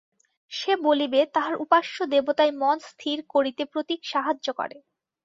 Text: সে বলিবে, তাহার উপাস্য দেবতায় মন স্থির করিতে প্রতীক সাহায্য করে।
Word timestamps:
সে 0.51 0.73
বলিবে, 0.85 1.19
তাহার 1.35 1.55
উপাস্য 1.57 1.95
দেবতায় 2.13 2.53
মন 2.61 2.77
স্থির 2.89 3.17
করিতে 3.33 3.63
প্রতীক 3.71 4.01
সাহায্য 4.05 4.47
করে। 4.53 4.77